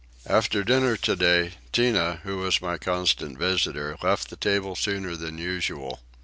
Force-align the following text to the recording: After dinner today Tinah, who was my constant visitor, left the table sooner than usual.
After 0.25 0.63
dinner 0.63 0.97
today 0.97 1.51
Tinah, 1.71 2.21
who 2.23 2.37
was 2.39 2.59
my 2.59 2.79
constant 2.79 3.37
visitor, 3.37 3.97
left 4.01 4.31
the 4.31 4.35
table 4.35 4.75
sooner 4.75 5.15
than 5.15 5.37
usual. 5.37 5.99